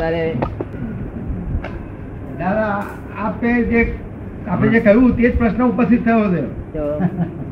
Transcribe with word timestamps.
તારે 0.00 0.22
દાદા 2.40 2.74
આપે 3.24 3.48
જે 3.72 3.80
આપણે 4.48 4.68
જે 4.74 4.80
કહ્યું 4.86 5.16
તે 5.16 5.22
જ 5.24 5.32
પ્રશ્ન 5.38 5.62
ઉપસ્થિત 5.70 6.02
થયો 6.04 6.26
છે. 6.34 6.42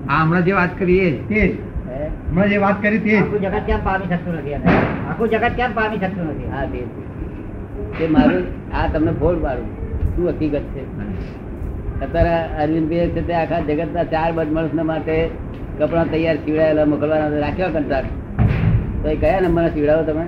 આ 0.09 0.21
હમણાં 0.22 0.45
જે 0.46 0.53
વાત 0.61 0.72
કરી 0.79 1.00
એ 1.08 1.11
તે 1.30 1.40
જ 1.40 1.50
હમણાં 2.29 2.48
જે 2.53 2.58
વાત 2.64 2.79
કરી 2.84 3.03
તે 3.06 3.12
આખું 3.19 3.40
જગત 3.45 3.64
કેમ 3.66 3.80
પામી 3.88 4.08
શકતું 4.12 4.34
નથી 4.40 4.56
આખું 5.08 5.29
જગત 5.32 5.54
કેમ 5.58 5.76
પામી 5.80 6.00
શકતું 6.03 6.26
નથી? 6.32 6.50
હા 6.54 6.66
તે 6.72 6.80
તે 7.99 8.04
મારું 8.17 8.45
આ 8.72 8.87
તમને 8.94 9.12
ભોળ 9.21 9.38
મારું. 9.44 9.69
શું 10.15 10.26
હકીકત 10.30 10.67
છે? 10.74 10.83
અત્યારે 12.04 12.35
અરવિંદભાઈ 12.65 13.12
છે 13.15 13.22
તે 13.28 13.35
આખા 13.42 13.62
જગતના 13.69 14.06
ચાર 14.12 14.30
બદમાશ 14.37 14.74
માટે 14.90 15.17
કપડા 15.78 16.06
તૈયાર 16.12 16.38
સીવડાયેલા 16.45 16.87
મોકલવાના 16.92 17.41
રાખ્યા 17.46 17.74
કંટાળ 17.77 18.06
તો 19.02 19.06
એ 19.15 19.16
કયા 19.23 19.41
નંબરના 19.41 19.73
સીવડાવો 19.74 20.02
તમે? 20.09 20.24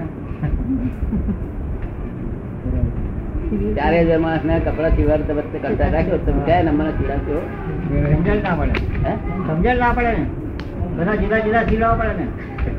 ચારે 3.50 3.98
હજાર 4.04 4.18
માણસ 4.24 4.44
ના 4.44 4.58
કપડા 4.66 4.90
સીવડાવ 4.96 5.22
તમે 5.28 5.42
કરતા 5.54 5.88
રાખ્યો 5.94 6.18
તમે 6.26 6.42
કયા 6.46 6.64
નંબરના 6.66 6.92
સીવડાવશો 6.98 7.38
સમજણ 8.12 8.42
ના 8.44 8.54
પડે. 8.58 8.74
સમજણ 9.46 9.78
ના 9.78 9.92
પડે 9.96 10.12
ને. 10.18 10.24
બધા 10.96 11.16
જુદા 11.22 11.40
જુદા 11.46 11.64
સિલાવા 11.70 11.98
પડે 12.00 12.14
ને. 12.18 12.26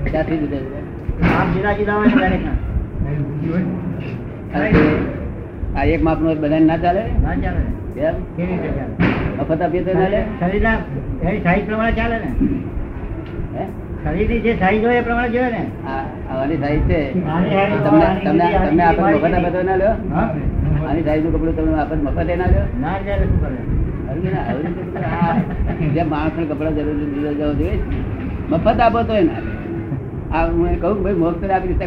ક્યાંથી 0.06 0.40
જુદા 0.44 0.62
જુદા? 0.66 0.84
આમ 1.34 1.48
જુદા 1.56 1.74
જુદા 1.80 1.96
હોય 1.96 2.10
ને 2.12 2.18
દરેકના. 2.24 2.58
આ 5.76 5.86
એક 5.96 6.02
માપનો 6.10 6.36
બધાને 6.36 6.66
ના 6.66 6.78
ચાલે? 6.78 7.04
ના 7.26 7.36
ચાલે. 7.44 7.60
ને. 7.60 7.72
કેવી 8.36 8.48
રીતે 8.52 8.70
ચાલે? 8.78 8.94
મફત 9.40 9.62
આપીએ 9.62 9.84
તો 9.84 9.92
ના 10.00 10.10
શરીરના 10.40 10.78
સાઈઝ 11.44 11.66
પ્રમાણે 11.66 11.96
ચાલે 12.00 12.18
ને. 12.18 12.30
શરીરની 14.04 14.40
જે 14.40 14.52
સાઈઝ 14.60 14.84
હોય 14.86 15.00
એ 15.00 15.06
પ્રમાણે 15.10 15.34
જોઈએ 15.36 15.52
ને. 15.58 15.64
આ 15.88 16.02
આવાની 16.32 16.58
સાઈઝ 16.58 16.86
છે. 16.88 17.02
તમને 17.84 18.08
તમને 18.26 18.48
તમને 18.66 18.84
આપણે 18.84 19.14
મફત 19.18 19.34
આપે 19.34 19.52
તો 19.52 19.64
ના 19.64 19.76
લ્યો? 19.76 19.96
આની 20.90 21.04
સાઈઝનું 21.04 21.34
કપડું 21.34 21.58
તમે 21.58 21.80
આપણે 21.80 22.02
મફત 22.02 22.16
ના 22.16 22.24
લ્યો. 22.24 22.82
ના 22.82 22.98
ચાલે 22.98 23.24
શું 23.24 23.42
કરે? 23.42 23.58
આવી 24.10 24.22
ગયું 24.22 24.44
ને? 25.80 25.88
જે 25.88 26.04
કપડા 26.46 26.72
જરૂર 26.72 26.94
દીધા 26.94 27.32
જવા 27.32 27.54
જોઈએ 27.54 27.80
મફત 28.50 28.80
આપો 28.80 29.04
તો 29.04 29.16
એ 29.16 29.24
ના 29.24 30.38
આ 30.38 30.46
હું 30.46 30.82
કહું 30.82 31.04
ભાઈ 31.04 31.14
મોક્ષ 31.14 31.50
આપી 31.50 31.68
દઈશ 31.68 31.78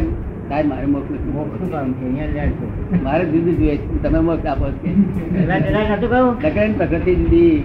સાહેબ 0.49 0.67
મારે 0.67 0.85
મોક્ષ 0.85 1.11
નથી. 1.11 1.71
કામ 1.71 1.93
છે? 1.93 2.05
અહીંયા 2.05 2.43
મારે 3.03 3.25
જુદું 3.25 3.57
જોઈએ 3.57 3.79
તમે 4.03 4.19
મોક્ષ 4.19 4.45
આપો 4.45 4.65
પ્રકૃતિ 6.73 7.15
જુદી 7.15 7.63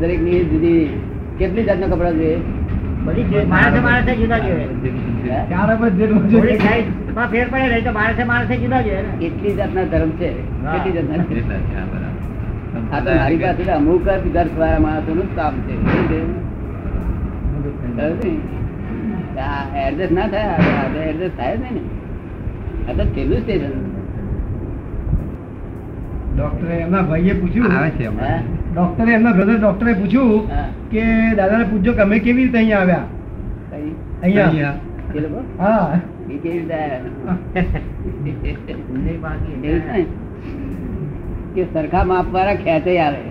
દરેકની 0.00 0.44
જુદી. 0.44 1.00
કેટલી 1.38 1.64
જાતના 1.64 1.86
કપડા 1.86 2.10
જોઈએ? 2.10 2.38
બધી 3.04 3.22
જે- 3.22 3.44
માણસે 3.44 3.80
માણસે 3.80 4.16
જુદા 4.16 4.38
જોઈએ. 4.38 4.64
ચાર 6.50 7.01
ફેર 7.16 7.46
પડે 7.52 7.66
નહીં 7.72 7.84
તો 7.84 7.92
માણસે 7.98 8.24
માણસે 8.30 8.54
જુદા 8.62 8.82
છે 8.86 8.94
કેટલી 9.20 9.54
જાતના 9.60 9.84
ધર્મ 9.92 10.10
છે. 10.20 10.30
કેટલી 10.72 10.94
જાતના. 10.96 11.18
આ 12.92 13.00
તો 13.04 13.10
મારી 13.20 13.40
પાસે 13.42 13.62
અમુક 13.78 14.06
જ 14.08 14.10
દર્શ 14.36 14.54
વાળા 14.60 14.82
માણસો 14.86 15.10
નું 15.18 15.28
કામ 15.36 15.54
છે. 15.66 15.74
એડજસ્ટ 19.84 20.12
ના 20.18 20.28
થાય 20.32 20.54
એડજસ્ટ 21.10 21.36
થાય 21.38 21.56
જ 21.56 21.58
ને. 21.62 21.82
આ 22.88 22.92
તો 22.98 23.04
છેલ્લું 23.16 23.40
સ્ટેશન 23.42 23.74
ડોક્ટરે 26.36 26.74
એમના 26.84 27.04
ભાઈએ 27.10 27.34
પૂછ્યું. 27.40 27.70
આવે 27.78 27.90
છે 27.98 28.04
હમણાં. 28.06 28.40
ડોક્ટરે 28.74 29.10
એમના 29.18 29.34
બ્રધર 29.38 29.58
ડોક્ટરે 29.58 29.90
પૂછ્યું. 30.00 30.40
કે 30.92 31.02
દાદાને 31.42 31.64
પૂછજો 31.72 31.92
કે 31.98 32.02
અમે 32.06 32.16
કેવી 32.24 32.44
રીતે 32.44 32.58
અહીંયા 32.58 32.80
આવ્યા? 32.80 33.06
અહીંયા. 34.22 34.74
હા. 35.60 35.86
એવું 36.32 36.42
છે 36.42 36.52
ને? 39.92 40.04
કે 41.54 41.62
સરખા 41.64 42.04
માપ 42.04 42.28
વાળા 42.32 42.54
ખેંચે 42.54 42.92
આવે 42.98 43.22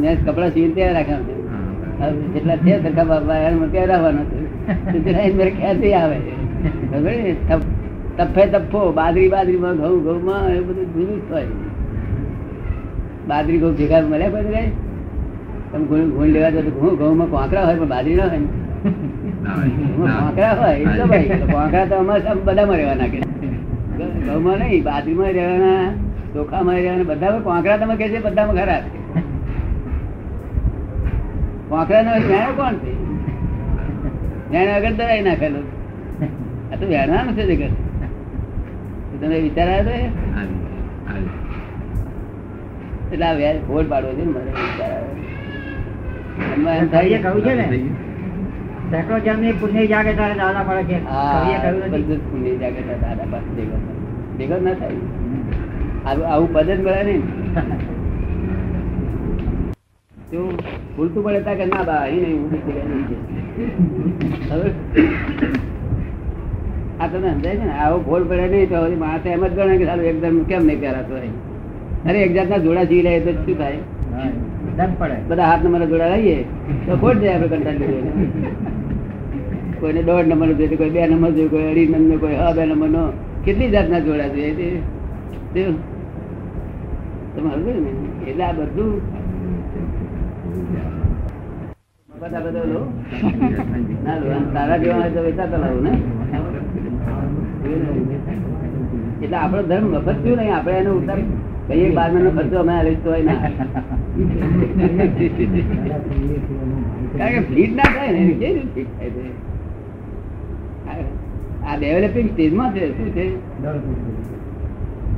મેં 0.00 0.24
કપડા 0.26 0.48
સીવી 0.48 0.72
ત્યાં 0.72 0.94
રાખ્યા 0.94 2.10
જેટલા 2.34 2.56
છે 2.56 2.72
સરખા 2.82 3.04
માપ 3.04 3.24
વાળા 3.26 3.68
ત્યાં 3.72 3.86
રાખવાનો 3.86 4.22
છે. 4.24 4.38
ખેંચે 5.50 5.92
આવે. 5.94 6.18
તફે 8.16 8.46
તફો 8.46 8.80
બાદરી 8.92 9.28
બાજરીમાં 9.28 9.76
ઘઉં 9.76 10.00
ઘઉંમાં 10.04 10.48
એ 10.48 10.60
બધું 10.60 10.86
જુદું 10.94 11.28
જ 11.28 11.32
હોય. 11.32 11.46
બાદરી 13.28 13.58
ઘઉં 13.58 13.72
ભેગા 13.76 14.00
મળ્યા 14.00 14.28
પછી? 14.28 14.72
તમે 15.72 15.84
ઘઉં 15.84 16.10
ઘઉં 16.10 16.26
લેવા 16.26 16.50
જાઓ 16.50 16.62
તો 16.62 16.70
ઘઉં 16.70 16.98
ઘઉંમાં 16.98 17.28
કોંકરા 17.30 17.64
હોય 17.64 17.76
પણ 17.76 17.88
બાજરી 17.88 18.14
ના 18.14 18.26
હોય 18.26 18.38
ને. 19.42 19.50
હોય. 20.54 20.96
તો 20.96 21.04
ભાઈ 21.06 21.88
તો 21.90 21.94
અમારે 21.96 22.34
બધામાં 22.46 22.78
રહેવાના 22.78 23.10
કે 23.12 23.18
ઘઉંમાં 24.26 24.58
નહીં 24.62 24.82
બાજરીમાં 24.86 25.32
રહેવાના 25.36 25.86
ચોખામાં 26.34 26.76
રહેવાના 26.78 27.08
બધા 27.10 27.40
કોંકરા 27.46 27.78
તમે 27.78 27.94
કહે 27.96 28.06
છે 28.12 28.18
બધામાં 28.26 28.56
ખરા 28.58 28.80
છે 28.82 28.90
કોંકરા 31.70 32.02
નો 32.02 32.12
વેણો 32.22 32.50
કોણ 32.58 32.76
છે 32.82 32.92
વેણ 34.52 34.70
વગર 34.76 34.94
દરાઈ 34.98 35.24
નાખેલું 35.28 35.66
આ 36.70 36.76
તો 36.76 36.84
વેણવાનું 36.86 37.34
છે 37.36 37.44
જગત 37.50 37.72
તમે 39.20 39.36
વિચાર 39.46 39.68
આવ્યો. 39.68 40.08
એટલે 43.12 43.26
આ 43.26 43.34
વ્યાજ 43.36 43.58
ફોડ 43.66 43.86
પાડવો 43.90 44.10
છે 44.16 44.24
ને 44.24 44.32
મારે 44.32 44.50
વિચાર 44.60 44.90
આવ્યો 44.92 46.74
એમ 46.76 46.88
થાય 46.90 47.18
કહ્યું 47.20 47.42
છે 47.46 47.52
ને 47.54 47.66
સેંકડો 48.92 49.16
જન્મની 49.26 49.54
પુણ્ય 49.60 49.84
જાગે 49.86 50.12
તારે 50.14 50.34
દાદા 50.36 50.64
પડે 50.64 50.82
છે 50.90 50.98
બધું 51.94 52.20
પુણ્ય 52.28 52.52
જાગે 52.62 52.80
દાદા 52.88 53.26
પાસે 53.32 53.50
ભેગો 53.56 53.76
ભેગો 54.38 54.56
ના 54.66 54.74
થાય. 54.74 55.00
આવું 56.04 56.26
આવું 56.28 56.48
પદ 56.54 56.68
જ 56.68 56.80
મળે 56.80 57.02
નહીં 57.04 57.22
શું 60.26 60.46
ભૂલતું 60.96 61.22
પડે 61.24 61.40
તા 61.46 61.56
કે 61.56 61.64
ના 61.66 61.84
બા 61.84 62.00
અહીં 62.02 62.22
નહીં 62.24 62.42
જગ્યાએ 62.52 63.02
છે. 63.08 63.16
હવે 64.50 64.68
આ 66.98 67.08
તમે 67.08 67.28
સમજાય 67.30 67.56
છે 67.56 67.64
ને 67.64 67.74
આવો 67.78 67.96
ભૂલ 68.06 68.24
પડે 68.26 68.46
નહીં 68.48 68.68
તો 68.68 68.84
હવે 68.84 68.96
માણસે 68.98 69.28
એમ 69.30 69.44
જ 69.46 69.54
ગણે 69.56 69.74
કે 69.78 69.86
સારું 69.86 70.06
એકદમ 70.12 70.36
કેમ 70.46 70.62
નહીં 70.66 70.80
પહેરાતો 70.82 71.14
અરે 72.04 72.18
એક 72.20 72.32
જાતના 72.36 72.60
જોડા 72.60 72.86
જી 72.86 73.02
લે 73.02 73.12
તો 73.22 73.32
શું 73.38 73.56
થાય? 73.56 73.80
પડે. 74.94 75.16
બધા 75.28 75.46
હાથ 75.46 75.64
નંબર 75.64 75.84
જોડા 75.88 76.10
લઈએ 76.14 76.38
તો 76.86 76.92
ખોટ 76.98 77.18
જાય 77.22 77.36
આપણે 77.38 77.56
કંટાળી 77.56 78.80
કોઈને 79.82 80.02
દોઢ 80.04 80.26
નંબર 80.26 80.46
નો 80.48 80.54
જોઈએ 80.58 80.76
કોઈ 80.76 80.92
બે 80.96 81.06
નંબર 81.06 81.32
જોઈએ 81.36 81.50
કોઈ 81.52 81.66
અઢી 81.70 81.88
નંબર 81.92 82.18
કોઈ 82.22 82.36
હા 82.36 82.52
બે 82.52 82.62
નંબર 82.66 82.90
નો. 82.90 83.02
કેટલી 83.44 83.70
જાતના 83.70 84.00
જોડા 84.00 84.30
જોઈએ 84.30 84.52
તે 84.56 85.62
એટલે 88.26 88.44
આ 88.44 88.52
બધું 88.54 88.92
બધા 92.08 92.40
ના 94.04 94.16
ધર્મ 99.62 99.92
થયું 100.16 100.38
નહીં 100.38 100.54
આપણે 100.54 100.78
એનો 100.78 100.92
ઉતાર. 100.94 101.20
કઈ 101.68 101.90
બાર 101.96 102.08
મહિનો 102.12 102.30
ખર્ચો 102.36 102.56
અમે 102.60 102.72
આલીશ 102.74 103.00
તો 103.04 103.08
હોય 103.10 103.24
ના. 103.24 103.38
કારણ 107.18 107.34
કે 107.34 107.40
ફ્લીટ 107.48 107.72
ના 107.74 107.88
થાય 107.88 108.10
ને, 108.12 108.22
કેવી 108.34 108.66
ફ્લીટ 108.66 108.90
થાય? 108.92 109.10
છે 109.10 109.51
આ- 111.66 111.76
ડેવલપિંગ 111.76 112.30
સ્ટેજમાં 112.30 112.72
છે, 112.72 112.96
શું 112.96 113.10
છે? 113.10 113.36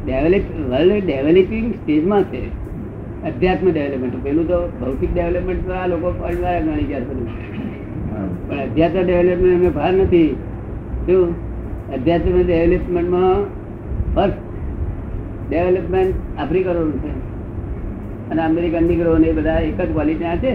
ડેવલપ 0.07 0.71
વર્લ્ડ 0.71 1.05
ડેવલપિંગ 1.05 1.75
સ્ટેજમાં 1.75 2.23
છે. 2.23 2.65
અધ્યાત્મ 3.25 3.73
ડેવલપમેન્ટ 3.73 4.25
પેલું 4.25 4.49
તો 4.49 4.69
ભૌતિક 4.81 5.15
ડેવલપમેન્ટ 5.15 5.67
તો 5.67 5.73
આ 5.73 5.87
લોકો 5.87 6.11
પરિવાર 6.11 6.63
ગણી 6.63 6.85
ગયા 6.85 6.99
બધું 6.99 7.29
પણ 8.49 8.59
અધ્યાત્મ 8.59 9.03
ડેવલપમેન્ટ 9.07 9.53
એમને 9.53 9.69
ભાર 9.69 9.93
નથી. 9.93 10.37
શું? 11.07 11.31
અધ્યાત્મ 11.93 12.47
ડેવલપમેન્ટમાં 12.47 13.45
ફર્સ્ટ 14.15 14.37
ડેવલપમેન્ટ 15.51 16.15
આફ્રિકનોનું 16.39 16.99
છે. 16.99 17.35
અને 18.31 18.43
અમેરિકન 18.43 18.85
નીકળો 18.85 19.19
ને 19.19 19.27
એ 19.27 19.33
બધા 19.33 19.59
એક 19.59 19.81
જ 19.81 19.93
ક્વોલિટીના 19.93 20.37
છે. 20.37 20.49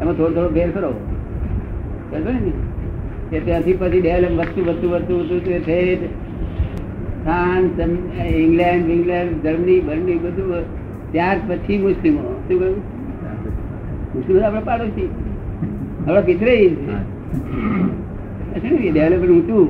એમાં 0.00 0.14
થોડો 0.14 0.34
થોડો 0.34 0.48
ફેર 0.48 0.70
કરો 0.70 0.94
ને? 2.32 2.67
કે 3.30 3.40
ત્યાંથી 3.40 3.72
પછી 3.72 4.00
ડેવલપ 4.00 4.34
વધતું 4.38 4.64
વધતું 4.66 4.90
વધતું 4.90 5.16
વધતું 5.20 5.40
તે 5.44 5.58
ઠેઠ 5.66 6.04
ફ્રાન્સ 7.24 7.80
ઇંગ્લેન્ડ 8.36 8.90
ઇંગ્લેન્ડ, 8.90 9.32
જર્મની, 9.42 9.80
બર્મની, 9.80 10.18
બધું 10.18 10.48
ત્યાર 11.12 11.36
પછી 11.48 11.78
મુસ્લિમો. 11.78 12.22
શું 12.48 12.58
કહ્યું? 12.60 12.78
મુસ્લિમ 14.14 14.44
આપણે 14.44 14.60
પાડોશી. 14.60 15.08
હવે 16.06 16.20
પિતરાઈ 16.22 16.68
ડેવલપમેન્ટ 18.92 19.30
ઊંચું? 19.30 19.68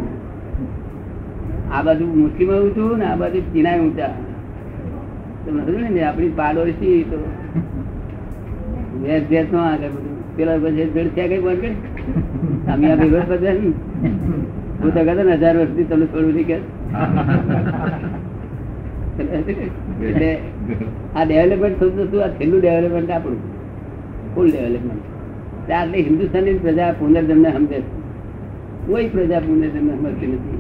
આ 1.75 1.83
બાજુ 1.83 2.05
મુસ્લિમો 2.07 2.53
ઊંચું 2.53 2.99
ને 2.99 3.05
આ 3.05 3.17
બાજુ 3.17 3.41
ચીનાય 3.53 3.81
ઊંચા. 3.81 4.11
તમે 5.47 5.61
સમજો 5.63 5.79
ને, 5.95 6.03
આપણી 6.03 6.31
પાડોશી 6.37 7.05
તો 7.11 7.19
વેસ 9.03 9.23
ભેસ 9.31 9.47
નો 9.53 9.59
આગળ 9.59 9.91
બધું. 9.97 10.37
પેલા 10.37 10.57
પછી 10.59 10.87
જડ 10.95 11.09
ત્યાં 11.15 11.29
કઈ 11.29 11.39
બંધ 11.39 11.65
કરી 12.77 13.11
વર્ષ 13.11 13.25
આ 13.25 13.37
બધા 13.37 13.53
ને. 13.53 13.69
હું 14.81 14.91
તો 14.95 15.01
કહેતો 15.05 15.23
ને 15.23 15.35
હજાર 15.35 15.57
વર્ષથી 15.57 15.85
તમને 15.85 16.07
થોડું 16.07 16.33
નહીં 16.35 16.47
કે. 16.47 16.57
આ 21.17 21.25
ડેવલપમેન્ટ 21.25 21.77
થતું 21.81 22.03
હતું 22.03 22.25
આ 22.25 22.29
છેલ્લું 22.29 22.61
ડેવલપમેન્ટ 22.61 23.11
આપણું. 23.11 23.41
ફૂલ 24.35 24.51
ડેવલપમેન્ટ 24.51 25.71
આટલી 25.71 26.03
હિન્દુસ્તાનની 26.03 26.55
પ્રજા 26.55 26.93
પુનર્જન્મને 26.93 27.51
સમજે 27.53 27.79
કોઈ 28.87 29.09
પ્રજા 29.09 29.41
પુનર્જન્મ 29.41 29.89
સમજતી 29.91 30.27
નથી. 30.27 30.59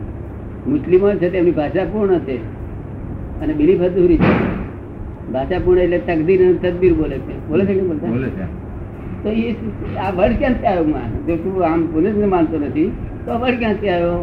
મુસ્લિમો 0.70 1.10
છે 1.10 1.28
તેમની 1.30 1.50
ભાષા 1.50 1.84
પૂર્ણ 1.84 2.18
છે. 2.18 2.36
અને 3.40 3.52
બિલીફ 3.52 3.80
અધૂરી 3.80 4.16
છે. 4.16 4.32
ભાષા 5.32 5.58
પૂર્ણ 5.64 5.80
એટલે 5.80 5.98
તકદીર 5.98 6.40
અને 6.44 6.52
તદબીર 6.52 6.94
બોલે 6.94 7.18
છે. 7.18 7.48
બોલે 7.48 7.64
છે 7.66 7.74
કે 7.74 7.80
બોલતા? 7.80 8.46
તો 9.22 9.28
એ 9.30 9.56
આ 10.04 10.10
વર્ડ 10.18 10.36
ક્યાંથી 10.40 10.68
આવ્યો 10.70 10.86
માન 10.94 11.10
જો 11.26 11.34
તું 11.42 11.54
આમ 11.68 11.80
પુનર્જન્મ 11.92 12.30
માનતો 12.34 12.56
નથી, 12.58 12.90
તો 13.24 13.28
આ 13.32 13.52
ક્યાંથી 13.60 13.90
આવ્યો? 13.94 14.20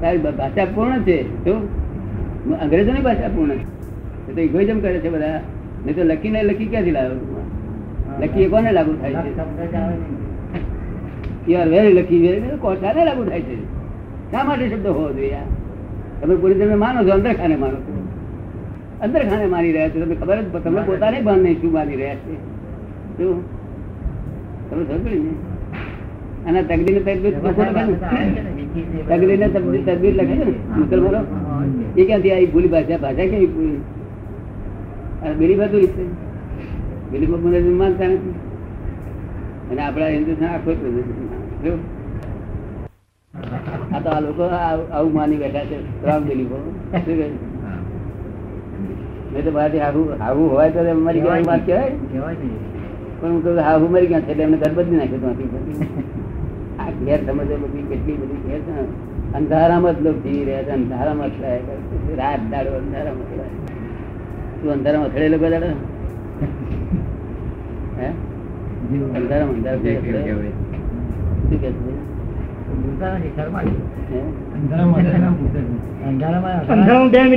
તારી 0.00 0.22
ભાષા 0.24 0.66
પૂર્ણ 0.74 1.02
છે 1.06 1.16
શું 1.44 1.60
અંગ્રેજોની 2.64 3.04
ભાષા 3.08 3.34
પૂર્ણ 3.36 3.58
છે. 3.60 3.66
તો 4.34 4.40
ઇગોઇઝમ 4.48 4.78
કરે 4.84 4.98
છે 5.04 5.10
બધા. 5.14 5.40
નહીં 5.84 5.96
તો 5.96 6.02
લખીને 6.10 6.40
લખી 6.50 6.68
ક્યાંથી 6.72 6.96
લાવ્યો? 6.96 7.44
લખી 8.22 8.44
એ 8.46 8.48
કોને 8.54 8.70
લાગુ 8.78 8.92
થાય 9.00 9.22
છે. 9.24 9.30
યુ 11.50 11.58
આર 11.60 11.68
વેરી 11.74 11.94
લકી 11.98 12.20
કોઠાને 12.64 13.02
લાગુ 13.08 13.22
થાય 13.28 13.44
છે. 13.48 13.56
શા 14.30 14.44
માટે 14.48 14.64
શબ્દ 14.70 14.86
હોવો 14.96 15.10
જોઈએ 15.18 15.42
તમે 16.20 16.34
પોલીસ 16.42 16.58
તમે 16.60 16.76
માનો 16.84 16.98
છો 17.06 17.12
અંદર 17.18 17.32
ખાને 17.40 17.56
માનો 17.62 17.78
છો. 17.86 17.92
અંદર 19.04 19.22
ખાને 19.30 19.46
માની 19.54 19.72
રહ્યા 19.76 19.92
છો. 19.92 19.98
તમે 20.04 20.14
ખબર 20.20 20.38
જ 20.42 20.46
તમે 20.66 20.80
પોતાને 20.88 21.18
ભાન 21.28 21.38
નહીં 21.44 21.56
શું 21.60 21.72
માની 21.76 21.98
રહ્યા 22.02 22.20
છે. 22.24 22.34
શું? 23.16 23.36
તમે 24.68 24.82
સમજ 24.88 25.14
અને 26.48 26.60
તકદીર 26.70 26.96
તકદીર 27.06 27.34
બધા 27.44 27.84
તકદીર 29.08 29.38
ને 29.42 29.48
બધું. 29.54 29.72
તકદીર 29.74 29.84
તકદીર 29.88 30.14
લખે 30.18 30.34
છે 30.40 30.44
ને? 30.44 30.54
મુસલમાનો 30.76 31.20
એ 31.96 32.02
ક્યાંથી 32.06 32.32
આવી? 32.34 32.50
ભૂલી 32.54 32.72
ભાષા. 32.74 32.98
ભાષા 33.04 33.28
કેવી 33.32 33.50
ભૂલી? 33.54 33.80
અને 35.22 35.34
બિલીફ 35.40 35.62
હતું 35.66 35.80
રીતે 35.84 36.04
બિલીફ 37.12 37.32
મને 37.44 37.58
માનતા 37.80 38.08
નથી. 38.12 38.34
અને 39.70 39.80
આપણા 39.86 40.10
હિન્દુસ્તાન 40.16 40.50
આખો 40.56 40.70
જ 40.72 40.82
આ 43.94 44.00
તો 44.04 44.08
આ 44.16 44.20
લોકો 44.26 44.44
આવું 44.96 45.12
માની 45.16 45.40
બેઠા 45.42 45.66
છે. 45.70 45.76
ત્રણ 46.02 46.22
બિલીફો? 46.28 46.56
નહીં 49.32 49.44
તો 49.44 49.50
બહારથી 49.56 49.82
આવું 49.86 50.06
આવું 50.26 50.46
હોય 50.52 50.70
તો 50.74 50.80
મારી 51.06 51.22
ગયા 51.24 51.48
વાત 51.50 51.62
કહેવાય 51.66 51.92
કહેવાય. 52.12 52.72
પણ 53.24 53.32
હું 53.32 53.90
મરી 53.90 54.06
ગયા 54.06 54.20
છે 54.20 54.30
એટલે 54.30 54.44
એમને 54.44 54.56
ઘર 54.56 54.72
બદલી 54.74 54.96
નાખ્યું 54.96 55.24
આ 56.80 56.90
ઘેર 56.90 57.20
સમજો 57.26 57.56
બધી 57.56 57.82
કેટલી 57.82 58.12
બધી 58.12 58.40
ઘેર 58.48 58.60
છે. 58.60 59.34
અંધારામાં 59.34 59.98
જ 59.98 60.02
લોકો 60.02 60.18
જીવી 60.18 60.44
રહ્યા 60.44 60.62
છે 60.62 60.70
અંધારામાં 60.70 61.30
છે. 61.30 62.16
રાત 62.16 62.40
દાડો 62.50 62.70
અંધારામાં 62.70 63.26
તું 64.62 64.72
અંધારામાં 64.72 65.08
અથડેલો 65.08 65.38
કોઈ 65.38 65.50
દાડો? 65.50 65.66
હે? 67.98 68.08
અંધારામાં 69.16 69.54
અંધારામાં. 76.08 76.66
શું 76.66 77.10
છે? 77.12 77.28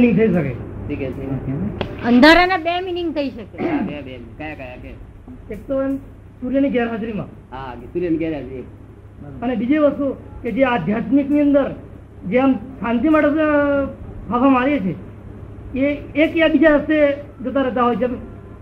અંધારાના 2.07 2.57
બે 2.57 2.81
મિનિંગ 2.81 3.13
થઈ 3.15 3.29
શકે. 3.29 3.57
બે 3.81 4.01
બે. 4.01 4.19
કયા 4.37 4.55
કયા 4.55 4.79
કે? 4.81 5.16
એક 5.27 5.59
તો 5.67 5.81
એમ 5.81 5.93
સૂર્યની 6.39 6.71
ગેરહાજરીમાં. 6.71 7.29
હા 7.51 7.71
સૂર્યની 7.93 8.19
ગેરહાજરી. 8.19 8.65
અને 9.41 9.53
બીજી 9.55 9.79
વસ્તુ 9.85 10.05
કે 10.43 10.49
જે 10.51 10.63
આધ્યાત્મિકની 10.65 11.41
અંદર 11.41 11.67
જે 12.29 12.37
આમ 12.39 12.51
શાંતિ 12.81 13.07
માટે 13.09 13.45
ફાફા 14.29 14.49
મારીએ 14.49 14.79
છીએ 14.81 14.95
એ 15.83 16.23
એક 16.23 16.31
યા 16.35 16.49
બીજા 16.49 16.75
રસ્તે 16.77 16.97
જતા 17.43 17.63
રહેતા 17.63 17.83
હોય 17.83 17.97
છે 18.01 18.07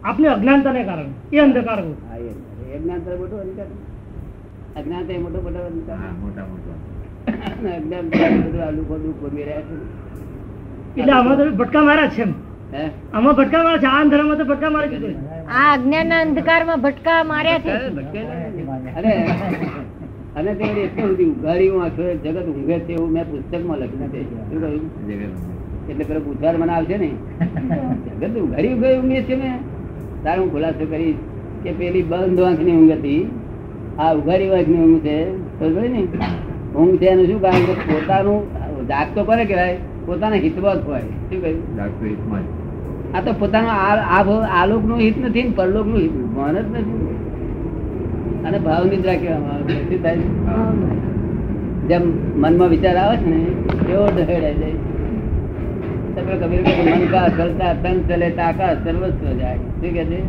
આપની 0.03 0.29
અજ્ઞાનતાને 0.29 0.81
કારણે 0.85 1.11
એ 1.31 1.37
અંધકાર 1.39 1.79
હોય. 1.79 1.97
હા, 2.09 2.17
એ 2.19 2.31
એ 2.73 2.79
જ્ઞાન 2.79 3.01
તો 3.01 3.11
મોટો 3.17 3.35
અધિકાર. 3.37 3.67
અજ્ઞાન 4.75 5.03
તો 5.07 5.11
એ 5.13 5.19
મોટો 5.19 5.39
મોટો 5.41 5.59
અધિકાર. 5.69 5.99
મોટા 6.23 6.45
મોટા 6.51 6.77
અજ્ઞાન 7.77 8.05
તો 8.09 8.17
બધું 8.41 8.61
આ 8.61 8.71
લોકો 8.71 8.93
દુઃખ 9.03 9.19
ભોગવી 9.21 9.45
રહ્યા 9.45 9.65
છે. 9.67 9.75
એટલે 10.97 11.13
આમાં 11.13 11.37
તો 11.37 11.43
ભટકા 11.61 11.83
માર્યા 11.83 12.13
છે 12.15 12.21
એમ. 12.21 12.31
આમાં 13.13 13.35
ભટકા 13.35 13.63
માર્યા 13.63 13.83
છે. 13.83 13.87
આ 13.87 14.01
અંધારામાં 14.01 14.37
તો 14.37 14.45
ભટકા 14.45 14.71
મારી 14.71 14.89
કીધું 14.89 15.13
છે. 15.13 15.34
આ 15.53 15.73
અજ્ઞાનના 15.73 16.21
અંધકારમાં 16.25 16.81
ભટકા 16.81 17.23
માર્યા 17.23 17.59
છે. 17.59 17.71
અરે 18.97 19.11
અને 20.37 20.51
તે 20.53 20.65
એટલું 20.83 21.09
સુધી 21.09 21.29
ઉઘાડી 21.33 21.69
હું 21.69 21.83
આખો 21.83 22.03
જગત 22.23 22.47
ઊંઘે 22.53 22.79
છે 22.79 22.93
એવું 22.93 23.11
મેં 23.11 23.25
પુસ્તકમાં 23.31 23.77
લખ્યું 23.77 24.11
છે. 24.11 24.21
શું 24.49 24.59
કહ્યું? 24.61 24.83
એટલે 25.89 26.03
પેલો 26.03 26.19
ઉધાર 26.19 26.57
મને 26.57 26.73
આવશે 26.73 26.97
ને. 26.97 27.09
જગત 28.21 28.35
ઉઘાડી 28.37 28.73
ઉઘાડી 28.73 28.97
ઊંઘે 28.97 29.21
છે 29.21 29.35
મેં 29.35 29.55
તારે 30.23 30.39
હું 30.41 30.51
ખુલાસો 30.51 30.85
કરીશ 30.85 31.15
કે 31.63 31.71
પેલી 31.71 32.03
બંધ 32.03 32.39
વાંખની 32.39 32.71
ઊંઘ 32.71 32.91
હતી. 32.91 33.23
આ 33.99 34.11
ઉઘાડી 34.13 34.49
વાંખની 34.49 34.83
ઊંઘ 34.87 35.01
છે. 35.07 35.17
ખબર 35.59 35.89
ને 35.89 36.01
ઊંઘ 36.75 36.97
છે 36.97 37.07
એનું 37.07 37.25
શું 37.27 37.41
કારણ? 37.41 37.65
કે 37.65 37.73
પોતાનું 37.93 38.39
જાગતો 38.87 39.23
કરે 39.23 39.45
કહેવાય? 39.45 39.77
પોતાના 40.05 40.35
હિતવત 40.35 40.87
હોય. 40.87 41.01
શું 41.29 41.41
કહ્યું? 41.41 42.63
આ 43.15 43.21
તો 43.25 43.31
પોતાનું 43.39 43.73
આલોકનું 44.59 44.99
હિત 45.03 45.17
નથી 45.25 45.43
ને 45.43 45.53
પરલોકનું 45.59 45.99
હિત 46.03 46.15
ભાન 46.37 46.55
જ 46.55 46.67
નથી. 46.71 47.03
અને 48.47 48.57
ભાવ 48.65 48.83
નિદ્રા 48.93 49.17
કહેવામાં 49.21 49.53
આવે 49.57 49.73
શું 49.89 49.99
થાય? 50.03 50.17
જેમ 51.89 52.03
મનમાં 52.41 52.69
વિચાર 52.73 52.95
આવે 53.03 53.15
છે 53.21 53.27
ને 53.29 53.39
એવો 53.93 54.05
ઢહેડાઈ 54.15 54.57
જાય. 54.61 54.77
કબીર 56.41 56.61
મન 56.85 57.03
કા 57.13 57.27
ચલતા 57.37 57.73
તન 57.83 57.97
ચલે 58.09 58.27
તાકા 58.39 58.73
સર્વસ્વ 58.83 59.27
જાય. 59.39 59.59
શું 59.79 59.91
કે 59.97 60.03
છે? 60.11 60.19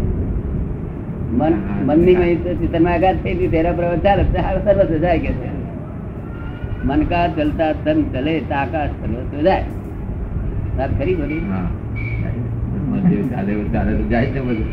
મન 1.39 1.53
મનની 1.87 2.17
મય 2.21 2.29
તમે 2.73 2.89
આઘાત 2.93 3.17
થઈ 3.25 3.35
હતી 3.37 3.51
તેરા 3.55 3.75
પ્રવર 3.79 3.99
ચાલે. 4.05 4.23
સર્વસ્વ 4.67 4.97
જાય 5.05 5.19
કે 5.25 5.33
છે? 5.39 5.49
મન 6.85 7.01
કા 7.13 7.27
ચલતા 7.37 7.73
તન 7.85 7.99
ચલે 8.13 8.35
તાકા 8.53 8.87
સર્વસ્વ 8.99 9.39
જાય. 9.49 9.65
વાત 10.79 10.91
ખરી 10.99 11.17
બધી 11.23 11.43
મહાદેવ 13.07 13.31
ચાલે 13.31 13.65
ચાલે 13.65 13.97
તો 13.97 14.09
જાય 14.09 14.27
છે 14.27 14.41
બધું. 14.41 14.67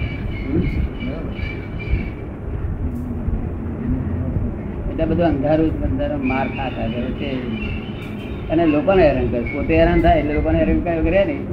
એટલે 4.89 5.05
બધું 5.05 5.25
અંધારું 5.25 5.81
જ 5.81 5.83
અંધારું 5.83 6.27
માર 6.27 6.47
ખાતા 6.47 6.87
કરે 6.87 7.01
છે 7.01 7.31
અને 8.49 8.65
લોકોને 8.65 9.07
હેરાન 9.07 9.27
કરે. 9.27 9.41
પોતે 9.41 9.77
હેરાન 9.77 10.01
થાય 10.01 10.19
એટલે 10.19 10.33
લોકોને 10.33 10.59
હેરાન 10.59 10.79
કરે 10.79 11.25
નહીં. 11.25 11.47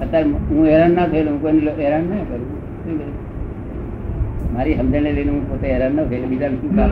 અત્યારે 0.00 0.30
હું 0.30 0.66
હેરાન 0.66 0.90
ના 0.90 1.06
થયેલું 1.06 1.32
હું 1.32 1.42
કોઈને 1.42 1.84
હેરાન 1.84 2.00
ના 2.00 2.16
કરું. 2.16 2.84
કરું? 2.84 4.54
મારી 4.54 4.74
સમજણને 4.74 5.12
લઈને 5.12 5.30
હું 5.30 5.50
પોતે 5.50 5.72
હેરાન 5.72 5.94
ના 5.94 6.04
થયેલું 6.04 6.28
બીજાને 6.28 6.56
શું 6.56 6.76
કામ 6.76 6.90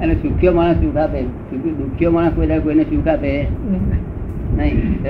અને 0.00 0.14
સુખ્યો 0.14 0.52
માણસ 0.52 0.76
સુખ 0.76 0.96
આપે. 0.96 1.22
સુખી- 1.22 1.72
દુખ્યો 1.72 2.10
માણસ 2.10 2.32
કોઈ 2.32 2.46
કોઈને 2.46 2.82
સુખ 2.82 3.08
આપે? 3.08 3.46
નહીં? 4.56 5.02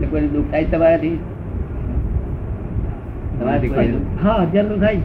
એટલે 0.00 0.06
કોઈ 0.10 0.28
દુઃખ 0.28 0.50
થાય 0.50 0.64
તમારાથી? 0.66 1.16
તમારાથી 3.34 3.70
કોઈ 3.70 3.88
હા 4.22 4.36
અત્યારે 4.36 4.68
તો 4.68 4.76
થાય 4.78 5.00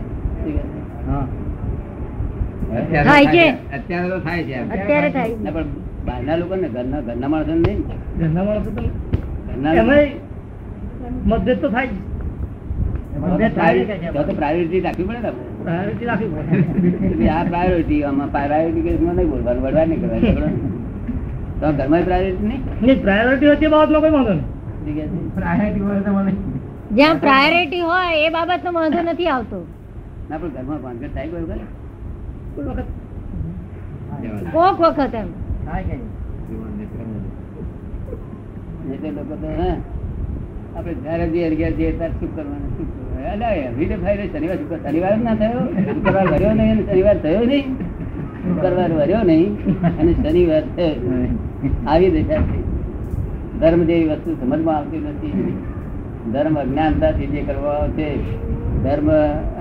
હા 1.08 1.24
થાય 3.04 3.26
છે. 3.28 3.46
અત્યારે 3.74 4.10
તો 4.10 4.20
થાય 4.20 4.44
છે 4.44 4.54
એમ. 4.54 4.68
અત્યારે 4.72 5.10
થાય 5.10 5.34
ના 5.44 5.52
પણ 5.52 5.68
બહારના 6.06 6.38
લોકો 6.38 6.56
ને 6.56 6.68
ઘરના 6.70 7.02
ઘરના 7.02 7.30
માણસો 7.30 7.54
નહીં 7.58 7.80
ઘરના 8.18 8.44
માણસો 8.44 8.70
મતભેદ 11.26 11.60
તો 11.62 11.70
થાય. 11.70 11.90
પ્રાયોરિટી- 13.56 14.84
રાખવી 14.84 15.06
પડે 15.06 15.20
ને 15.20 15.28
આપણે. 15.28 15.46
આ 17.30 17.44
પ્રાયોરિટી 17.46 18.02
આમાં 18.04 18.30
પ્રાયોરિટી 18.32 18.98
નહીં 19.10 19.30
બોલવાનું 19.30 19.64
વડવા 19.64 19.86
નહીં 19.86 20.02
કરવાનું 20.02 20.56
ઘરમાં 21.76 22.04
પ્રાયોરિટી 22.04 22.48
નહીં? 22.48 23.02
પ્રાયોરિટી 23.02 23.48
હોય 23.48 23.70
બાબત 23.70 23.92
લોકો 23.92 24.08
વાંધો 24.12 24.34
નહીં? 24.34 24.46
જ્યાં 26.92 27.16
પ્રાયોરિટી 27.18 27.82
હોય 27.82 28.14
એ 28.26 28.30
બાબતનો 28.30 28.72
વાંધો 28.72 29.02
નથી 29.02 29.28
આવતો. 29.28 29.68
ના 30.30 30.38
પણ 30.38 30.48
ઘરમાં 30.48 30.82
ભાનગડ 30.82 31.14
થાય 31.14 31.28
કોઈ 31.28 31.42
વખત? 31.42 31.60
કોઈ 32.56 32.66
વખત. 32.66 32.84
કોક 34.54 34.82
વખત 34.82 35.16
એમ. 35.16 35.30
લોકો 39.16 39.36
તો 39.36 39.48
હે? 39.48 39.70
આપણે 40.78 40.94
જ્યારે 40.94 41.28
જે 41.28 41.46
અગિયાર 41.46 41.72
જઈએ 41.72 41.92
ત્યારે 41.92 42.14
શું 42.14 42.36
કરવાનું 42.36 42.72
શું 42.78 42.88
કરવાનું? 42.92 44.32
શનિવાર 44.34 44.58
શુક્ર 44.58 44.78
શનિવાર 44.90 45.18
ના 45.18 45.36
થયો. 45.36 45.62
શુક્રવાર 45.94 46.28
વર્યો 46.28 46.54
નહીં 46.54 46.72
અને 46.72 46.84
શનિવાર 46.84 47.18
થયો 47.18 47.44
નહીં. 47.44 47.66
શુક્રવાર 48.44 48.92
વર્યો 48.92 49.24
નહીં 49.24 49.52
અને 50.02 50.14
શનિવાર 50.14 50.64
થયો 50.76 50.94
આવી 51.88 52.12
દશા 52.12 52.65
ધર્મ 53.60 53.84
જેવી 53.84 54.08
વસ્તુ 54.08 54.36
સમજમાં 54.42 54.78
આવતી 54.78 54.98
નથી. 54.98 55.58
ધર્મ 56.34 56.60
અજ્ઞાનતાથી 56.60 57.28
જે 57.28 57.42
કરવા 57.42 57.88
છે 57.88 58.16
ધર્મ 58.84 59.12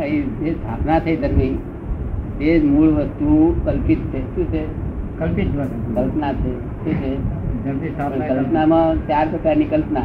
અહીં 0.00 0.38
જે 0.38 0.52
સ્થાપના 0.52 0.98
થઈ 0.98 1.16
ધર્મની 1.16 1.58
તે 2.38 2.60
જ 2.60 2.64
મૂળ 2.64 2.88
વસ્તુ 2.88 3.60
કલ્પિત 3.64 3.98
છે. 3.98 4.36
શું 4.36 4.44
છે? 4.44 4.64
કલ્પિત 5.18 5.48
કલ્પના 5.94 6.32
છે. 6.32 6.60
શું 6.60 6.94
છે. 6.94 8.28
કલ્પનામાં 8.28 9.06
ચાર 9.08 9.28
પ્રકારની 9.30 9.64
કલ્પના. 9.64 10.02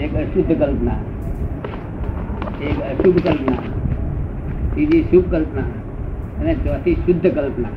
એક 0.00 0.14
અશુદ્ધ 0.14 0.58
કલ્પના 0.58 0.92
એક 2.62 2.80
અશુભ 2.80 3.16
કલ્પના 3.16 3.56
ત્રીજી 4.74 5.02
શુભ 5.02 5.30
કલ્પના 5.30 5.62
અને 6.40 6.54
ચોથી 6.54 6.94
શુદ્ધ 6.94 7.26
કલ્પના. 7.26 7.68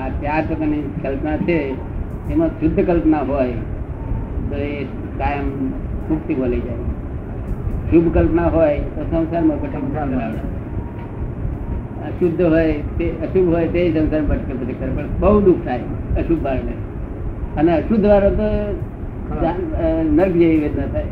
આ 0.00 0.08
ચાર 0.08 0.44
પ્રકારની 0.48 0.82
કલ્પના 1.02 1.36
છે. 1.36 1.89
એમાં 2.32 2.50
શુદ્ધ 2.60 2.80
કલ્પના 2.86 3.22
હોય 3.30 3.54
તો 4.50 4.56
એ 4.56 4.84
કાયમ 5.18 5.46
મુક્તિ 6.10 6.34
બોલી 6.34 6.60
જાય. 6.60 6.82
શુભ 7.90 8.08
કલ્પના 8.14 8.46
હોય 8.54 8.76
તો 8.94 9.02
સંસારમાં 9.10 9.58
ભટક 9.62 9.84
અશુદ્ધ 12.08 12.42
હોય 12.42 12.68
તે 12.98 13.06
અશુભ 13.22 13.48
હોય 13.54 13.66
તે 13.68 13.80
સંસાર 13.94 14.22
ભટકે 14.30 14.52
ભટક 14.54 14.78
કરે 14.80 14.92
પણ 14.96 15.08
બહુ 15.20 15.34
દુઃખ 15.40 15.60
થાય 15.64 15.82
અશુભ 16.18 16.42
વાળને. 16.44 16.74
અને 17.56 17.70
અશુદ્ધ 17.76 18.06
વાળો 18.06 18.30
તો 18.40 18.48
નર્ક 20.12 20.32
જેવી 20.40 20.60
વેદના 20.64 20.86
થાય. 20.94 21.08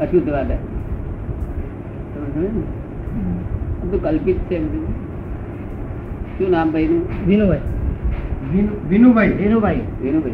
અશુદ્ધ 0.00 0.28
વાળે. 0.30 0.56
બધું 3.80 4.00
કલ્પિત 4.02 4.38
છે 4.48 4.56
શું 6.36 6.48
નામ 6.50 6.68
ભાઈ 6.72 6.88
નું 6.88 7.52
વિનુભાઈ. 8.88 9.32
વિનુભાઈ. 9.32 9.80
વિનુભાઈ. 10.02 10.32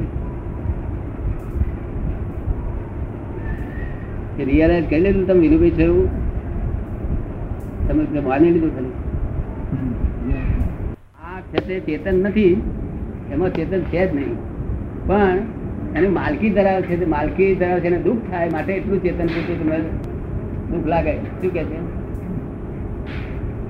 રિયલાઇઝ 4.45 4.91
કરી 4.91 5.01
લીધું 5.01 5.27
તમે 5.27 5.41
વિનુભાઈ 5.41 5.71
થયું 5.71 6.09
તમે 7.89 8.21
માની 8.21 8.51
લીધું 8.51 8.75
ખાલી. 8.75 8.91
આ 11.25 11.41
છે 11.41 11.81
ચેતન 11.81 12.15
નથી. 12.23 12.63
એમાં 13.33 13.53
ચેતન 13.53 13.81
છે 13.81 14.13
જ 14.13 14.15
નહીં. 14.15 14.35
પણ 15.07 15.39
એની 15.97 16.09
માલકી 16.09 16.51
ધરાવે 16.51 16.83
છે 16.83 17.05
માલકી 17.05 17.55
ધરાવે 17.55 17.81
છે 17.81 17.87
એને 17.87 17.99
દુઃખ 17.99 18.19
થાય 18.31 18.51
માટે 18.51 18.73
એટલું 18.73 19.03
ચેતન 19.03 19.27
છે 19.27 19.63
તમને 19.63 19.79
દુઃખ 20.71 20.87
લાગે. 20.87 21.17
શું 21.17 21.53
કે 21.53 21.65
છે? 21.65 21.79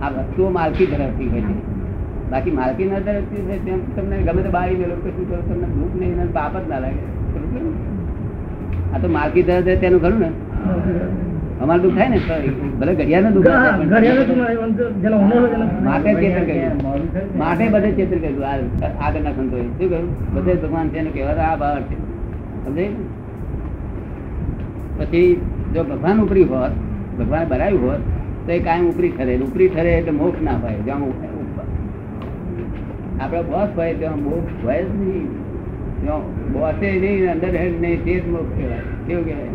આ 0.00 0.08
વસ્તુઓ 0.08 0.50
માલકી 0.50 0.86
ધરાવતી 0.86 1.28
હોય 1.28 1.40
છે. 1.40 1.75
બાકી 2.30 2.50
માલકી 2.50 2.85
ના 2.85 2.99
તેમ 3.64 3.80
તમને 3.97 4.16
ગમે 4.23 4.42
તો 4.42 4.50
બાળી 4.50 4.76
મેળો 4.76 4.95
કશું 4.95 5.26
કરો 5.30 5.42
તમને 5.49 5.66
ભૂખ 5.66 5.95
નહીં 5.97 6.33
પાપ 6.33 6.56
જ 6.56 6.68
ના 6.68 6.78
લાગે. 6.78 7.04
આ 8.95 8.99
તો 8.99 9.09
માલકી 9.09 9.42
હોય 9.42 9.76
તેનું 9.76 10.00
ઘણું 10.00 10.21
ને? 10.21 10.30
અમારે 11.61 11.80
દુઃખ 11.83 11.97
થાય 11.97 12.09
ને 12.09 12.18
ભલે 12.80 12.95
ઘડિયાળનું 12.95 13.33
દુઃખ 13.33 13.50
માટે 15.85 16.14
ચેતન 16.14 16.45
કર્યું. 16.45 17.38
માટે 17.38 17.68
બધે 17.68 17.90
ચેતન 17.90 18.18
કર્યું. 18.18 18.45
આ 18.45 18.56
આગળના 19.06 19.33
સંતો 19.33 19.56
શું 19.59 19.88
કહ્યું? 19.90 20.35
બધે 20.35 20.54
ભગવાન 20.54 20.88
છે 20.88 20.99
એનો 20.99 21.11
આ 21.42 21.56
ભાવ 21.56 21.80
છે. 21.83 21.97
સમજે 22.64 22.87
પછી 24.99 25.40
જો 25.75 25.83
ભગવાન 25.85 26.21
ઉપરી 26.21 26.45
હોત 26.45 26.73
ભગવાન 27.18 27.45
ભરાયું 27.49 27.83
હોત 27.87 28.00
તો 28.47 28.52
એ 28.52 28.59
કાયમ 28.59 28.88
ઉપરી 28.88 29.09
ઠરે 29.11 29.38
ઉપરી 29.38 29.68
ઠરે 29.68 29.90
એટલે 29.92 30.11
મોક્ષ 30.12 30.42
ના 30.42 30.52
હોય 30.52 30.76
ઉપ- 31.04 31.36
આપડે 33.20 33.42
બોસ 33.42 33.68
હોય 33.76 33.94
ત્યાં 33.94 34.23
મોક્ષ 34.23 34.64
હોય 34.64 34.82
જ 34.82 34.87
નહીં. 34.94 35.26
ત્યાં 36.00 36.23
બોસે 36.52 36.88
નહીં 37.00 37.30
અંદર 37.32 37.56
હેડ 37.56 37.80
નહીં 37.80 38.04
તે 38.04 38.14
જ 38.20 38.28
મોક્ષ 38.28 38.52
કહેવાય. 38.58 38.78
કેવું 39.06 39.25
કહેવાય. 39.25 39.50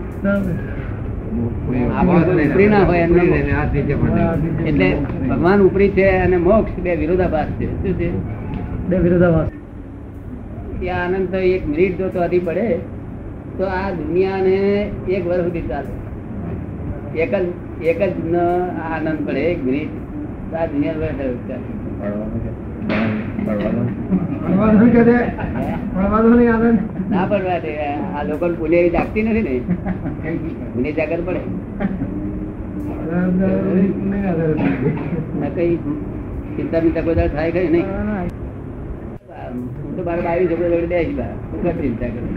એટલે 4.66 4.88
ભગવાન 5.30 5.62
ઉપરી 5.62 5.90
છે 5.90 6.08
અને 6.10 6.38
મોક્ષ 6.38 6.80
બે 6.80 6.96
વિરોધાભાસ 6.96 7.46
છે. 7.46 7.68
શું 7.84 7.94
છે? 8.00 8.10
બે 8.90 8.98
વિરોધાભાસ. 8.98 9.50
આનંદ 10.90 11.36
એક 11.36 11.68
મિનિટ 11.68 11.98
જો 11.98 12.08
તો 12.10 12.20
અધી 12.22 12.40
પડે 12.40 12.78
તો 13.58 13.64
આ 13.66 13.92
દુનિયાને 13.92 14.56
એક 15.10 15.28
વર્ષ 15.28 15.44
સુધી 15.44 15.62
ચાલે. 15.62 15.92
એક 17.22 17.32
જ 17.36 17.86
એક 17.86 18.00
જ 18.02 18.36
આનંદ 18.92 19.28
પડે 19.28 19.40
એક 19.40 19.66
મિનિટ. 19.66 19.90
આ 20.54 20.66
દુનિયા 20.66 20.94
વર્ષ 20.94 21.40
ચાલે. 21.50 22.61
ના 27.12 27.26
પડવા 27.26 27.60
દે. 27.60 27.74
આ 28.18 28.24
લોકો 28.24 28.46
પુણ્ય 28.60 28.90
જાગતી 28.90 29.24
નથી 29.24 29.44
ને. 29.48 29.56
પુણ્ય 30.74 30.92
જાગર 30.92 31.20
પડે. 31.26 31.42
કઈ 35.56 35.76
ચિંતા 36.56 36.80
બિંતા 36.80 37.02
કોઈ 37.02 37.16
થાય 37.16 37.52
કઈ 37.52 37.68
નહીં. 37.68 37.86
હું 39.84 39.92
તો 39.96 40.02
મારા 40.04 40.22
બાવી 40.22 40.48
છોકરો 40.48 40.68
જોડે 40.70 40.88
બેસી 40.88 41.14
બહાર. 41.14 41.34
હું 41.52 41.60
ચિંતા 41.82 42.08
કરું. 42.08 42.30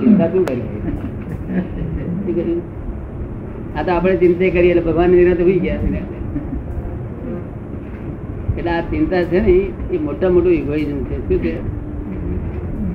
ચિંતા 0.00 0.28
શું 0.32 0.44
કરી? 0.46 0.64
આ 3.76 3.82
તો 3.82 3.90
આપણે 3.92 4.16
ચિંતા 4.16 4.50
કરીએ 4.54 4.72
એટલે 4.72 4.82
ભગવાન 4.82 5.10
નિરાત 5.10 5.40
હોઈ 5.40 5.58
ગયા. 5.58 5.78
એટલે 8.58 8.70
આ 8.70 8.82
ચિંતા 8.90 9.24
છે 9.30 9.38
ને 9.46 9.54
એ 9.94 9.96
મોટા 10.06 10.30
મોટું 10.34 10.52
ઇગોઇઝમ 10.60 11.00
છે. 11.08 11.16
શું 11.28 11.38
છે? 11.44 11.54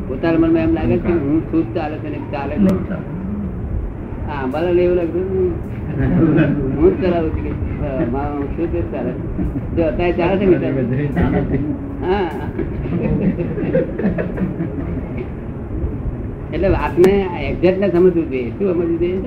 પોતાના 0.07 0.41
મનમાં 0.43 0.63
એમ 0.67 0.73
લાગે 0.77 0.95
છે 1.03 1.11
હું 1.23 1.37
શું 1.51 1.63
ચાલે 1.75 1.95
છે 2.03 2.09
ને 2.13 2.19
ચાલે 2.31 2.55
છે. 2.63 2.71
હા 4.27 4.39
અંબાલાલ 4.43 4.73
લેવું 4.75 4.95
લાગતું 4.99 5.25
હું 6.77 6.89
જ 6.91 7.01
ચલાવું 7.01 7.31
છું 7.35 7.53
કે 7.79 7.89
મારું 8.13 8.45
શું 8.55 8.67
છે 8.73 8.81
ચાલે 8.91 9.11
જો 9.75 9.83
અત્યારે 9.89 10.13
ચાલે 10.19 10.35
છે 10.39 10.45
ને 10.45 10.57
હા. 12.05 12.29
એટલે 16.53 16.69
વાતને 16.75 17.13
એક્ઝેક્ટને 17.49 17.87
સમજવું 17.89 18.13
જોઈએ. 18.15 18.49
શું 18.57 18.67
સમજવું 18.73 18.97
જોઈએ? 18.99 19.19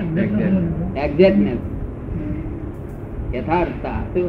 એક્ઝેક્ટને 1.04 1.52
યથાર્થતા. 3.34 4.00
શું? 4.12 4.28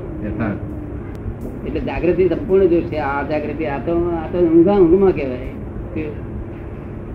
એટલે 1.67 1.81
જાગૃતિ 1.89 2.23
સંપૂર્ણ 2.33 2.71
જોશે. 2.73 2.97
આ 3.09 3.21
જાગૃતિ 3.31 3.63
આ 3.75 3.79
તો 3.87 3.93
આ 4.21 4.27
તો 4.33 4.37
ઊંઘા 4.49 4.77
ઊંઘમાં 4.83 5.13
કહેવાય. 5.19 5.53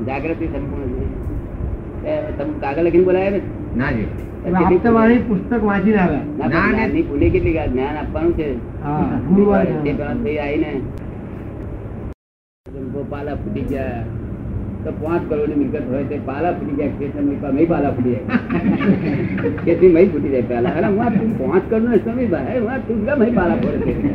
જાગૃતિ 0.09 0.47
સંપૂર્ણ 0.55 0.91
જોશે 0.97 1.17
તમે 2.39 2.53
કાગળ 2.63 2.85
લખીને 2.87 3.07
બોલાય 3.09 3.31
ને 3.37 3.41
ના 3.81 3.91
જી. 3.97 4.09
પુસ્તક 5.29 5.63
વાંચી 5.65 5.95
કેટલી 7.35 7.55
જ્ઞાન 7.73 7.97
આપવાનું 8.03 8.35
છે. 8.39 8.49
હા 8.85 9.19
ગુરુવાર 9.29 9.67
તે 9.85 9.93
પેલા 9.99 10.15
થઈ 10.25 10.39
આવીને. 10.45 10.71
જો 12.93 13.01
પાલા 13.11 13.37
ફૂટી 13.43 13.67
ગયા. 13.73 14.01
તો 14.85 14.91
પાંચ 14.91 15.31
કરોડની 15.31 15.55
મિલકત 15.55 15.91
હોય 15.91 16.05
તે 16.05 16.19
પાલા 16.19 16.53
ફૂટી 16.53 16.77
જાય 16.77 16.89
ખેતર 16.89 17.23
નહીં 17.23 17.69
પાલા 17.69 17.91
ફૂટી 17.91 18.11
જાય. 18.11 18.21
ખેતી 19.65 19.89
મહી 19.89 20.09
ફૂટી 20.09 20.29
જાય 20.29 20.43
પેલા. 20.43 20.71
અરે 20.71 20.87
હું 20.87 21.05
તું 21.05 21.51
પાંચ 21.51 21.63
કરોડ 21.71 21.83
નો 21.83 21.97
સમય 21.97 22.27
ભાઈ 22.27 22.61
હું 22.61 22.89
તું 22.89 23.05
ગમે 23.05 23.31
પાલા 23.31 23.55
ફોડે 23.55 23.77
છે. 23.77 24.15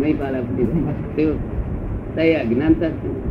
મહી 0.00 0.12
પાલા 0.12 0.40
ફૂટી 0.40 1.26
જાય? 2.16 2.34
અજ્ઞાનતા 2.34 2.88
છે. 2.88 3.26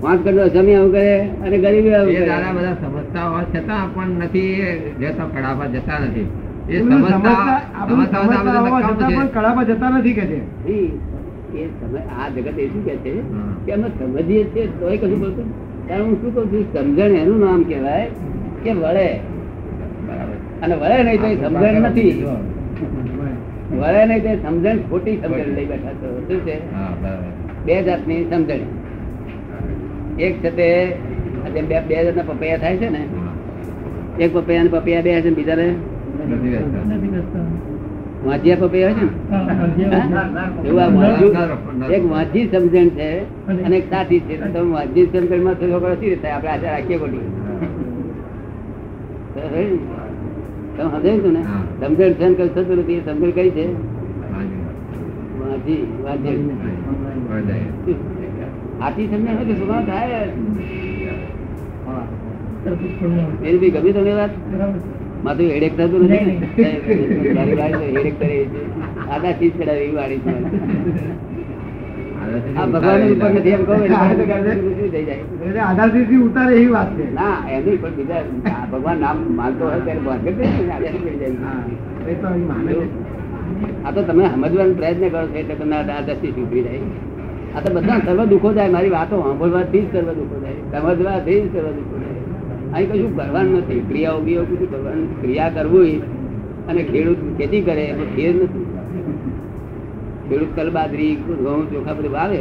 પાંચ 0.00 0.24
કરોડ 0.24 0.40
સમય 0.40 0.74
આવું 0.74 0.92
કરે 0.92 1.20
અને 1.20 1.58
ગરીબી 1.58 1.94
આવું 1.94 2.16
કરે. 2.16 2.26
દાદા 2.26 2.52
બધા 2.52 2.74
સમજતા 2.74 3.28
હોવા 3.28 3.42
છતાં 3.42 3.94
પણ 3.94 4.06
નથી 4.08 4.62
જતા 5.00 5.24
કડાવા 5.24 5.66
જતા 5.66 5.98
નથી. 5.98 6.28
એ 6.70 6.80
સમજતા 6.80 7.18
સમજતા- 7.18 9.14
બધા 9.14 9.26
કળામાં 9.26 9.66
જતા 9.66 9.90
નથી 9.90 10.12
કે 10.12 10.20
છે. 10.20 10.38
નહીં, 10.38 11.17
એ 11.60 11.64
સમય 11.78 12.00
આ 12.18 12.28
જગત 12.34 12.58
એ 12.64 12.66
શું 12.72 12.82
કે 12.86 12.94
છે 13.04 13.12
કે 13.64 13.70
અમે 13.76 13.88
સમજીએ 13.96 14.42
છીએ 14.52 14.64
તોય 14.80 14.96
કશું 15.02 15.18
બોલતું 15.22 15.48
ત્યારે 15.86 16.04
હું 16.06 16.14
શું 16.20 16.30
કહું 16.34 16.46
છું 16.52 16.64
સમજણ 16.72 17.14
એનું 17.22 17.38
નામ 17.44 17.60
કહેવાય 17.68 18.06
કે 18.62 18.70
વળે. 18.80 19.08
અને 20.62 20.74
વળે 20.82 20.96
નહીં 21.06 21.20
તો 21.22 21.28
સમજણ 21.44 21.86
નથી. 21.90 22.14
વળે 23.80 24.02
નહીં 24.10 24.22
તો 24.24 24.30
સમજણ 24.44 24.78
ખોટી 24.90 25.16
સમજણ 25.22 25.54
લઈ 25.58 25.68
બેઠા 25.70 25.94
છો. 26.00 26.08
શું 26.26 26.38
છે? 26.46 26.56
હા, 26.74 26.90
બરાબર. 27.02 27.30
બે 27.66 27.74
જાતની 27.88 28.20
સમજણ. 28.30 28.62
એક 30.26 30.34
છે 30.42 30.50
તે 30.58 30.68
બે 31.68 31.80
બે 31.88 31.94
જાતના 32.04 32.28
પપૈયા 32.30 32.62
થાય 32.64 32.76
છે 32.76 32.88
ને. 32.96 33.02
એક 34.18 34.30
પપૈયા 34.34 34.64
ને 34.64 34.70
પપૈયા 34.70 35.06
બે 35.06 35.20
છે 35.24 35.30
બીજા 35.38 35.58
ને 35.62 35.68
નથી 36.28 37.77
બેસતા. 38.36 38.66
પપૈ 38.66 38.82
હોય 38.82 38.92
ને? 38.92 40.68
એવું 40.68 40.80
આ 40.82 40.88
વાંજ્યું- 40.88 41.92
એક 41.92 42.10
વાંધી 42.10 42.46
સમજણ 42.46 42.88
છે 42.88 43.10
અને 43.64 43.76
એક 43.76 43.90
સાચી 43.90 44.20
છે. 44.20 44.52
તમે 44.52 44.70
વાંધી 44.70 45.06
સમજણમાં 45.06 45.54
છોકરો 45.54 45.94
સી 45.94 46.08
રીતે 46.10 46.28
આપણે 46.28 46.50
આચાર 46.50 46.70
રાખીએ 46.70 46.98
ખોટી 46.98 47.18
તમે 50.76 50.90
સમજાયું 50.90 51.22
તું 51.22 51.32
ને? 51.32 51.42
સમજણ 51.86 52.12
છે 52.12 52.28
ને 52.28 52.34
કઈ 52.34 52.48
થતું 52.48 52.78
નથી 52.78 52.94
એ 52.94 53.04
સમજણ 53.04 53.30
કઈ 53.30 53.50
છે? 53.50 53.66
વાંજી 55.38 55.86
વળદાય. 56.02 57.60
આથી 58.80 59.06
સમજણ 59.06 59.36
હોય 59.36 59.44
તો 59.44 59.90
થાય 59.90 60.26
જ. 60.26 60.30
તરત 62.64 62.78
જ 62.78 62.84
છોડવું. 62.84 63.44
એ 63.44 63.58
બી 63.58 63.70
ગમી 63.70 63.92
તમને 63.92 64.12
વાત? 64.14 64.30
માથું 65.24 65.48
હેડેક 65.50 65.74
થતું 65.76 66.02
નથી 66.04 66.36
હેડેક 67.96 68.16
કરે 68.18 68.36
આદા 69.08 69.32
ચીજ 69.32 69.52
ચડાવે 69.54 69.80
એવી 69.80 69.96
વાણી 69.96 70.20
છે. 70.20 70.32
ભગવાન 72.66 73.00
ઉપર 73.08 73.30
નથી 73.30 73.52
એમ 73.52 73.62
કહો 73.64 73.74
એટલે 73.74 73.96
મારે 73.96 74.14
તો 74.14 74.24
ગરદન 74.24 74.58
ઊંચી 74.60 74.88
થઈ 74.90 75.04
જાય. 75.04 75.24
આધારથી 75.64 76.20
ઉતારે 76.20 76.52
એવી 76.54 76.72
વાત 76.72 76.90
છે. 76.96 77.04
ના 77.12 77.36
એમ 77.48 77.62
પણ 77.64 77.94
બીજા 77.96 78.22
ભગવાન 78.72 78.98
નામ 79.00 79.18
માનતો 79.36 79.64
હોય 79.64 79.80
ત્યારે. 79.84 80.02
આ 83.84 83.92
તો 83.92 84.00
તમે 84.02 84.24
સમજવાનો 84.26 84.74
પ્રયત્ન 84.74 85.08
કરો 85.08 85.20
છો 85.24 85.36
એટલે 85.36 85.54
તમને 85.54 85.76
આ 85.76 86.02
દ્રષ્ટિ 86.02 86.28
શીખવી 86.28 86.64
જાય 86.64 86.82
આ 87.54 87.60
તો 87.60 87.68
બધા 87.70 87.98
સર્વ 88.00 88.20
દુઃખો 88.26 88.48
જાય 88.52 88.70
મારી 88.70 88.90
વાતો 88.90 89.16
સાંભળવાથી 89.22 89.84
જ 89.84 89.94
સર્વ 89.94 90.10
દુઃખો 90.18 90.36
જાય 90.42 90.60
સમજવાથી 90.74 91.40
જ 91.42 91.46
સર્વ 91.54 91.68
દુઃખો 91.78 91.96
અહીં 92.74 92.88
કશું 92.90 93.12
કરવાનું 93.18 93.58
નથી. 93.62 93.82
ક્રિયાઓ 93.88 94.20
બીઓ 94.26 94.42
કશું 94.48 94.68
કરવાનું 94.72 95.08
ક્રિયા 95.20 95.54
કરવું 95.56 95.90
અને 96.68 96.82
ખેડૂત 96.90 97.20
ખેતી 97.38 97.62
કરે 97.66 97.82
એમાં 97.92 98.10
ખેર 98.16 98.32
નથી. 98.36 98.66
ખેડૂત 100.28 100.50
કલ 100.56 100.68
બાજરી 100.76 101.12
ઘઉં 101.26 101.62
ચોખા 101.70 101.96
બધું 101.98 102.12
વાવે 102.16 102.40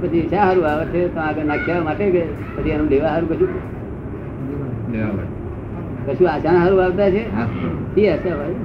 પછી 0.00 0.24
શા 0.30 0.44
સારું 0.46 0.64
આવે 0.70 0.84
છે 0.92 1.00
તો 1.14 1.20
આગળ 1.26 1.46
નાખ્યા 1.50 1.84
માટે 1.88 2.04
કે 2.14 2.22
પછી 2.54 2.72
એનું 2.76 2.88
લેવા 2.92 3.12
સારું 3.14 3.28
કશું? 3.30 3.50
કશું 6.06 6.28
આશા 6.32 6.54
સારું 6.58 6.80
આવતા 6.84 7.08
છે? 7.14 7.22
એ 8.00 8.04
આશા 8.12 8.36
ભાઈ 8.40 8.58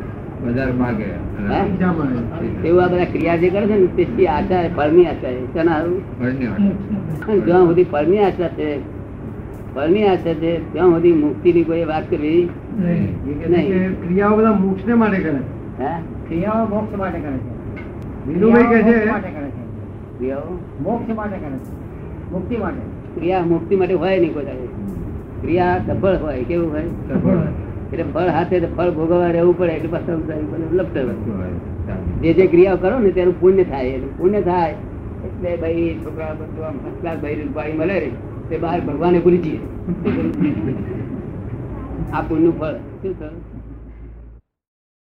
એવું 2.68 2.82
આ 2.84 2.90
બધા 2.92 3.08
ક્રિયા 3.14 3.42
જે 3.42 3.48
કરે 3.54 3.66
છે 3.70 3.76
ને 3.82 3.88
તે 4.16 4.24
આશા 4.28 4.64
ફળની 4.78 5.06
આશા 5.12 5.34
છે. 5.56 5.62
હારું? 5.70 5.98
જ્યાં 7.46 7.66
સુધી 7.68 7.88
ફળની 7.94 8.22
આશા 8.28 8.52
છે 8.58 8.68
ફળની 9.76 10.04
આશા 10.04 10.34
છે 10.34 10.74
ત્યાં 10.74 10.90
સુધી 10.90 11.14
મુક્તિની 11.14 11.64
કોઈ 11.64 11.86
વાત 11.86 12.10
કરવી 12.10 12.50
નહીં. 12.80 14.08
ક્રિયાઓ 14.08 14.38
બધા 14.38 14.52
મોક્ષને 14.52 14.94
માટે 14.94 15.20
કરે. 15.20 15.32
હે? 15.80 16.02
ક્રિયાઓ 16.28 16.66
મોક્ષ 16.66 16.98
માટે 16.98 17.20
કરે 17.20 17.38
છે. 17.38 17.54
વિનુભાઈ 18.28 18.64
કહે 18.64 18.82
છે? 18.82 18.84
ક્રિયાઓ 18.84 19.00
મોક્ષ 19.00 19.12
માટે 19.12 19.30
કરે 19.30 19.48
છે. 19.48 20.18
ક્રિયાઓ? 20.18 20.60
મોક્ષ 20.82 21.16
માટે 21.16 21.38
કરે 21.38 21.58
છે. 21.58 22.32
મુક્તિ 22.32 22.58
માટે. 22.58 23.20
ક્રિયા 23.20 23.42
મુક્તિ 23.42 23.76
માટે 23.76 23.94
હોય 23.94 24.20
નહીં 24.20 24.34
કોઈ 24.34 24.46
દાડે. 24.46 24.68
ક્રિયા 25.42 25.78
સફળ 25.88 26.16
હોય 26.16 26.44
કેવું 26.44 26.72
હોય? 26.72 26.84
એટલે 27.94 28.04
ફળ 28.14 28.28
હાથે 28.28 28.60
ફળ 28.60 28.92
ભોગવવા 28.92 29.28
રહેવું 29.28 29.58
પડે 29.58 29.72
એટલે 29.72 30.78
લપટે. 30.78 31.04
જે 32.22 32.34
જે 32.34 32.48
ક્રિયાઓ 32.48 32.78
કરો 32.78 33.00
ને 33.00 33.12
તેનું 33.12 33.42
પુણ્ય 33.42 33.64
થાય 33.64 33.86
એટલે 33.88 34.08
પુણ્ય 34.18 34.42
થાય 34.42 34.72
એટલે 35.26 35.58
ભાઈ 35.58 36.00
છોકરા 36.06 36.34
બધું 36.34 36.66
આમ 36.66 36.74
first 36.74 37.00
class 37.04 37.46
ભાઈ 37.54 37.74
મળે 37.74 38.00
ને 38.00 38.12
તે 38.50 38.58
બહાર 38.58 38.82
ભગવાને 38.82 39.20
ભૂલી 39.20 39.38
જઈએ. 39.38 39.60
આ 42.14 42.22
પુણ્યનું 42.22 42.60
ફળ. 42.60 42.76
શું 43.02 43.20
થયું? 43.20 43.53